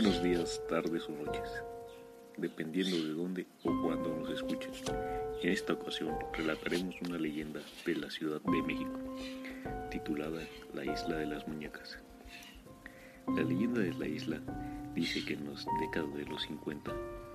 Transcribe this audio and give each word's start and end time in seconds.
Buenos 0.00 0.22
días, 0.22 0.62
tardes 0.68 1.08
o 1.08 1.10
noches, 1.10 1.50
dependiendo 2.36 2.96
de 2.98 3.12
dónde 3.14 3.46
o 3.64 3.82
cuándo 3.82 4.14
nos 4.14 4.30
escuchen. 4.30 4.70
En 5.42 5.50
esta 5.50 5.72
ocasión 5.72 6.14
relataremos 6.34 6.94
una 7.02 7.18
leyenda 7.18 7.58
de 7.84 7.96
la 7.96 8.08
Ciudad 8.08 8.40
de 8.40 8.62
México, 8.62 8.96
titulada 9.90 10.40
La 10.72 10.84
Isla 10.84 11.16
de 11.16 11.26
las 11.26 11.48
Muñecas. 11.48 11.98
La 13.26 13.42
leyenda 13.42 13.80
de 13.80 13.92
la 13.94 14.06
isla 14.06 14.40
dice 14.94 15.24
que 15.24 15.34
en 15.34 15.50
las 15.50 15.66
décadas 15.80 16.14
de 16.14 16.26
los 16.26 16.42
50, 16.42 16.92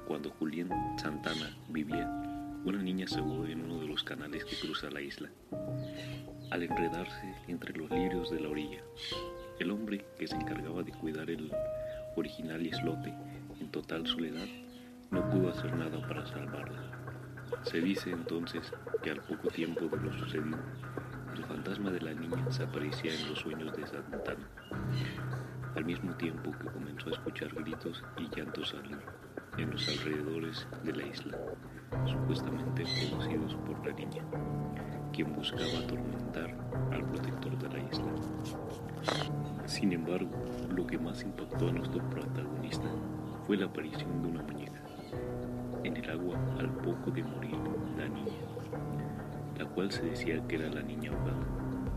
cuando 0.07 0.30
Julián 0.30 0.70
Santana 0.98 1.57
vivía, 1.68 2.07
una 2.64 2.82
niña 2.82 3.07
se 3.07 3.20
ahogó 3.20 3.45
en 3.45 3.59
uno 3.59 3.82
de 3.82 3.88
los 3.88 4.05
canales 4.05 4.45
que 4.45 4.55
cruza 4.55 4.89
la 4.89 5.02
isla. 5.02 5.30
Al 6.50 6.64
enredarse 6.64 7.36
entre 7.50 7.73
los 7.73 7.91
lirios 7.91 8.32
de 8.32 8.39
la 8.39 8.48
orilla, 8.48 8.81
el 9.59 9.70
hombre 9.70 10.05
que 10.17 10.27
se 10.27 10.38
encargaba 10.38 10.81
de 10.81 10.94
cuidar 10.94 11.30
el 11.30 11.52
original 12.16 12.66
islote 12.66 13.13
en 13.59 13.70
total 13.70 14.05
soledad, 14.08 14.48
no 15.12 15.30
pudo 15.30 15.49
hacer 15.49 15.76
nada 15.76 16.05
para 16.08 16.26
salvarla. 16.26 16.81
Se 17.63 17.80
dice 17.80 18.12
entonces 18.12 18.72
que 19.02 19.12
al 19.12 19.22
poco 19.22 19.49
tiempo 19.49 19.88
de 19.88 19.98
lo 19.98 20.12
sucedido, 20.13 20.58
el 21.36 21.45
fantasma 21.45 21.91
de 21.91 22.02
la 22.02 22.13
niña 22.13 22.52
se 22.52 22.63
aparecía 22.63 23.13
en 23.13 23.30
los 23.30 23.39
sueños 23.39 23.76
de 23.76 23.86
Santana, 23.88 24.48
al 25.76 25.86
mismo 25.86 26.16
tiempo 26.16 26.52
que 26.52 26.67
comenzó 26.67 27.09
a 27.09 27.13
escuchar 27.13 27.53
gritos 27.53 28.03
y 28.17 28.36
llantos 28.36 28.75
en 29.58 29.72
los 29.72 29.88
alrededores 29.88 30.67
de 30.84 30.94
la 30.94 31.05
isla, 31.05 31.38
supuestamente 32.05 32.84
producidos 32.84 33.55
por 33.55 33.86
la 33.88 33.94
niña, 33.94 34.23
quien 35.13 35.31
buscaba 35.35 35.80
atormentar 35.84 36.55
al 36.91 37.05
protector 37.05 37.55
de 37.59 37.70
la 37.70 37.80
isla. 37.88 38.12
Sin 39.67 39.94
embargo, 39.94 40.31
lo 40.75 40.88
que 40.88 40.97
más 40.97 41.22
impactó 41.23 41.67
a 41.67 41.72
nuestro 41.72 42.03
protagonista 42.09 42.88
fue 43.45 43.58
la 43.58 43.67
aparición 43.67 44.23
de 44.23 44.30
una 44.30 44.41
muñeca 44.41 44.81
en 45.84 45.97
el 45.97 46.09
agua 46.09 46.39
al 46.59 46.69
poco 46.78 47.11
de 47.11 47.23
morir 47.23 47.56
la 47.95 48.08
niña, 48.08 48.34
la 49.59 49.66
cual 49.66 49.91
se 49.91 50.02
decía 50.03 50.41
que 50.47 50.56
era 50.56 50.69
la 50.69 50.81
niña 50.81 51.11
ahogada. 51.11 51.45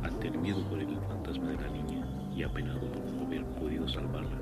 Ante 0.02 0.28
el 0.28 0.38
miedo 0.38 0.62
por 0.68 0.78
el 0.78 0.94
fantasma 1.08 1.48
de 1.48 1.56
la 1.56 1.68
niña 1.68 2.06
y 2.34 2.42
apenado 2.42 2.80
por 2.92 3.04
no 3.12 3.26
haber 3.26 3.44
podido 3.46 3.88
salvarla, 3.88 4.38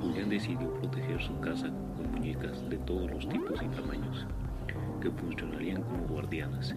Julián 0.00 0.28
decidió 0.28 0.70
proteger 0.74 1.22
su 1.22 1.40
casa 1.40 1.68
con 1.96 2.12
muñecas 2.12 2.68
de 2.68 2.76
todos 2.78 3.10
los 3.10 3.26
tipos 3.26 3.62
y 3.62 3.68
tamaños, 3.68 4.26
que 5.00 5.10
funcionarían 5.10 5.82
como 5.82 6.06
guardianas. 6.08 6.74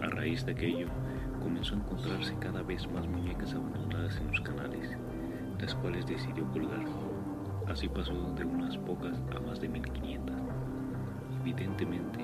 A 0.00 0.06
raíz 0.06 0.46
de 0.46 0.52
aquello, 0.52 0.86
comenzó 1.42 1.74
a 1.74 1.78
encontrarse 1.78 2.32
cada 2.38 2.62
vez 2.62 2.88
más 2.92 3.08
muñecas 3.08 3.52
abandonadas 3.52 4.16
en 4.16 4.28
los 4.28 4.40
canales, 4.42 4.96
las 5.60 5.74
cuales 5.74 6.06
decidió 6.06 6.48
colgar. 6.52 6.84
Así 7.66 7.88
pasó 7.88 8.14
de 8.34 8.44
unas 8.44 8.78
pocas 8.78 9.20
a 9.36 9.40
más 9.40 9.60
de 9.60 9.68
1500. 9.68 10.36
Evidentemente, 11.40 12.20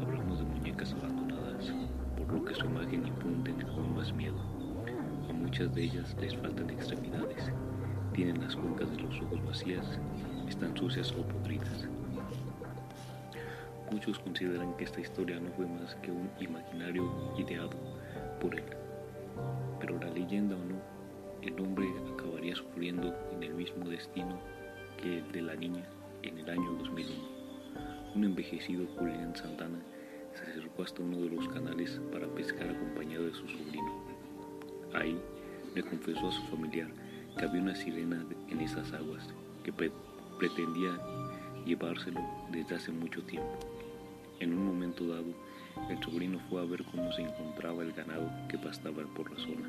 hablamos 0.00 0.38
de 0.38 0.46
muñecas 0.46 0.94
abandonadas, 0.94 1.74
por 2.16 2.32
lo 2.32 2.44
que 2.46 2.54
su 2.54 2.64
imagen 2.64 3.06
infunde 3.06 3.54
aún 3.68 3.94
más 3.94 4.10
miedo. 4.14 4.40
A 5.28 5.32
muchas 5.32 5.74
de 5.74 5.82
ellas 5.84 6.16
les 6.18 6.34
faltan 6.34 6.70
extremidades, 6.70 7.52
tienen 8.14 8.40
las 8.40 8.56
cuencas 8.56 8.90
de 8.90 9.02
los 9.02 9.20
ojos 9.20 9.44
vacías, 9.44 10.00
están 10.48 10.74
sucias 10.74 11.12
o 11.12 11.22
podridas. 11.28 11.86
Muchos 13.90 14.18
consideran 14.18 14.76
que 14.76 14.84
esta 14.84 15.00
historia 15.00 15.40
no 15.40 15.50
fue 15.52 15.66
más 15.66 15.94
que 15.96 16.10
un 16.10 16.30
imaginario 16.40 17.10
ideado 17.38 17.70
por 18.40 18.54
él. 18.54 18.64
Pero 19.80 19.98
la 19.98 20.10
leyenda 20.10 20.56
o 20.56 20.64
no, 20.64 20.76
el 21.42 21.58
hombre 21.60 21.86
acabaría 22.12 22.54
sufriendo 22.54 23.14
en 23.32 23.42
el 23.42 23.54
mismo 23.54 23.88
destino 23.88 24.38
que 25.00 25.18
el 25.18 25.32
de 25.32 25.42
la 25.42 25.54
niña 25.54 25.84
en 26.22 26.38
el 26.38 26.50
año 26.50 26.72
2001. 26.72 27.14
Un 28.14 28.24
envejecido 28.24 28.86
Julián 28.98 29.34
Santana 29.34 29.78
se 30.34 30.42
acercó 30.50 30.82
hasta 30.82 31.02
uno 31.02 31.18
de 31.18 31.30
los 31.30 31.48
canales 31.48 32.00
para 32.12 32.26
pescar 32.28 32.68
acompañado 32.68 33.24
de 33.24 33.34
su 33.34 33.48
sobrino. 33.48 34.04
Ahí 34.94 35.18
le 35.74 35.82
confesó 35.82 36.28
a 36.28 36.32
su 36.32 36.42
familiar 36.48 36.88
que 37.38 37.44
había 37.44 37.62
una 37.62 37.74
sirena 37.74 38.24
en 38.50 38.60
esas 38.60 38.92
aguas 38.92 39.28
que 39.64 39.72
pretendía 39.72 40.98
llevárselo 41.68 42.20
desde 42.50 42.76
hace 42.76 42.90
mucho 42.90 43.22
tiempo. 43.24 43.58
En 44.40 44.54
un 44.54 44.66
momento 44.66 45.06
dado, 45.06 45.34
el 45.90 46.02
sobrino 46.02 46.40
fue 46.48 46.62
a 46.62 46.64
ver 46.64 46.82
cómo 46.84 47.12
se 47.12 47.22
encontraba 47.22 47.82
el 47.82 47.92
ganado 47.92 48.30
que 48.48 48.56
pastaba 48.56 49.02
por 49.14 49.30
la 49.30 49.38
zona, 49.38 49.68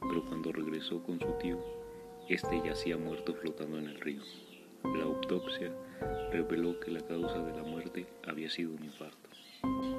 pero 0.00 0.24
cuando 0.26 0.52
regresó 0.52 1.02
con 1.04 1.20
su 1.20 1.32
tío, 1.40 1.58
este 2.28 2.60
yacía 2.64 2.96
muerto 2.96 3.34
flotando 3.34 3.78
en 3.78 3.86
el 3.86 4.00
río. 4.00 4.22
La 4.82 5.04
autopsia 5.04 5.72
reveló 6.32 6.78
que 6.80 6.90
la 6.90 7.00
causa 7.00 7.38
de 7.38 7.56
la 7.56 7.62
muerte 7.62 8.06
había 8.26 8.50
sido 8.50 8.72
un 8.72 8.84
infarto. 8.84 9.30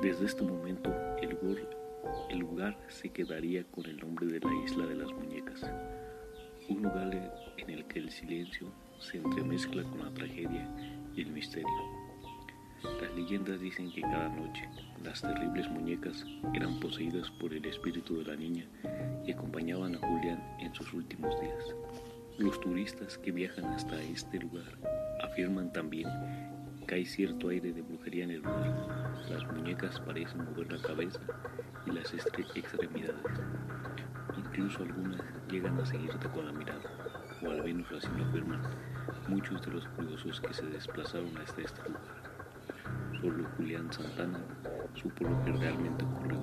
Desde 0.01 0.25
este 0.25 0.43
momento, 0.43 0.93
el 1.21 1.35
el 2.29 2.39
lugar 2.39 2.77
se 2.87 3.09
quedaría 3.09 3.63
con 3.63 3.85
el 3.85 3.97
nombre 3.97 4.27
de 4.27 4.39
la 4.39 4.53
isla 4.63 4.85
de 4.85 4.95
las 4.95 5.11
muñecas, 5.11 5.61
un 6.69 6.83
lugar 6.83 7.53
en 7.57 7.69
el 7.69 7.85
que 7.85 7.99
el 7.99 8.09
silencio 8.09 8.67
se 8.99 9.17
entremezcla 9.17 9.83
con 9.83 9.99
la 9.99 10.13
tragedia 10.13 10.67
y 11.15 11.21
el 11.21 11.31
misterio. 11.31 11.69
Las 13.01 13.15
leyendas 13.15 13.59
dicen 13.59 13.91
que 13.91 14.01
cada 14.01 14.29
noche 14.29 14.69
las 15.03 15.21
terribles 15.21 15.69
muñecas 15.69 16.25
eran 16.53 16.79
poseídas 16.79 17.29
por 17.31 17.53
el 17.53 17.65
espíritu 17.65 18.17
de 18.17 18.25
la 18.25 18.35
niña 18.35 18.65
y 19.25 19.31
acompañaban 19.31 19.95
a 19.95 19.99
Julián 19.99 20.43
en 20.59 20.73
sus 20.73 20.93
últimos 20.93 21.39
días. 21.41 21.75
Los 22.37 22.59
turistas 22.59 23.17
que 23.17 23.31
viajan 23.31 23.65
hasta 23.65 24.01
este 24.01 24.39
lugar 24.39 24.77
afirman 25.21 25.71
también 25.71 26.09
que 26.87 26.95
hay 26.95 27.05
cierto 27.05 27.49
aire 27.49 27.71
de 27.71 27.81
brujería 27.81 28.25
en 28.25 28.31
el 28.31 28.41
lugar. 28.41 29.25
Las 29.29 29.51
muñecas 29.53 29.99
parecen 30.01 30.45
mover 30.45 30.71
la 30.71 30.81
cabeza 30.81 31.21
y 31.87 31.91
las 31.91 32.13
extremidades. 32.13 33.39
Incluso 34.37 34.83
algunas 34.83 35.21
llegan 35.49 35.79
a 35.79 35.85
seguirte 35.85 36.27
con 36.29 36.45
la 36.45 36.51
mirada, 36.51 36.81
o 37.41 37.49
al 37.49 37.63
menos 37.63 37.91
así 37.91 38.07
lo 38.15 38.25
afirman 38.25 38.61
muchos 39.27 39.61
de 39.65 39.71
los 39.71 39.87
curiosos 39.89 40.41
que 40.41 40.53
se 40.53 40.65
desplazaron 40.67 41.37
hasta 41.37 41.61
este 41.61 41.81
lugar. 41.89 42.01
Solo 43.21 43.47
Julián 43.57 43.91
Santana 43.91 44.39
supo 44.93 45.23
lo 45.23 45.43
que 45.43 45.51
realmente 45.51 46.05
ocurrió, 46.05 46.39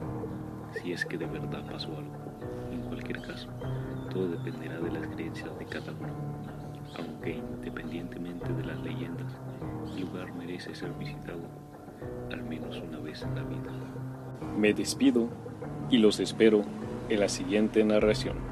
si 0.72 0.92
es 0.92 1.04
que 1.04 1.18
de 1.18 1.26
verdad 1.26 1.64
pasó 1.70 1.88
algo. 1.96 2.38
En 2.70 2.80
cualquier 2.82 3.22
caso, 3.22 3.48
todo 4.10 4.28
dependerá 4.28 4.80
de 4.80 4.90
las 4.90 5.06
creencias 5.08 5.58
de 5.58 5.66
cada 5.66 5.92
uno. 5.92 6.14
Aunque 6.98 7.36
independientemente 7.36 8.52
de 8.52 8.64
las 8.64 8.80
leyendas, 8.82 9.32
el 9.94 10.02
lugar 10.02 10.32
merece 10.34 10.74
ser 10.74 10.92
visitado 10.92 11.40
al 12.30 12.42
menos 12.44 12.80
una 12.80 12.98
vez 12.98 13.22
en 13.22 13.34
la 13.34 13.42
vida. 13.42 13.72
Me 14.56 14.74
despido 14.74 15.28
y 15.90 15.98
los 15.98 16.20
espero 16.20 16.62
en 17.08 17.20
la 17.20 17.28
siguiente 17.28 17.84
narración. 17.84 18.51